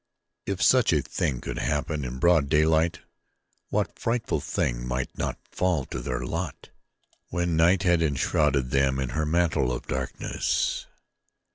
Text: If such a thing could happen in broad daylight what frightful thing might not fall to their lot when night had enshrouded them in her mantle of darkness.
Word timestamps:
If 0.47 0.63
such 0.63 0.93
a 0.93 1.03
thing 1.03 1.41
could 1.41 1.59
happen 1.59 2.03
in 2.03 2.17
broad 2.17 2.49
daylight 2.49 3.01
what 3.69 3.99
frightful 3.99 4.39
thing 4.39 4.87
might 4.87 5.15
not 5.15 5.37
fall 5.51 5.85
to 5.93 5.99
their 5.99 6.25
lot 6.25 6.69
when 7.29 7.55
night 7.55 7.83
had 7.83 8.01
enshrouded 8.01 8.71
them 8.71 8.97
in 8.99 9.09
her 9.09 9.27
mantle 9.27 9.71
of 9.71 9.85
darkness. 9.85 10.87